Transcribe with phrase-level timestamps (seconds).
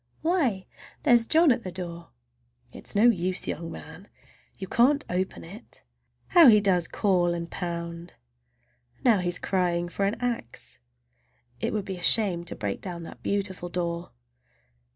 [0.23, 0.65] Why,
[1.03, 2.09] there's John at the door!
[2.73, 4.07] It is no use, young man,
[4.57, 5.83] you can't open it!
[6.29, 8.15] How he does call and pound!
[9.05, 10.79] Now he's crying for an axe.
[11.59, 14.11] It would be a shame to break down that beautiful door!